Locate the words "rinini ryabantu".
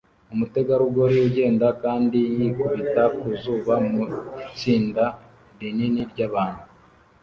5.59-6.63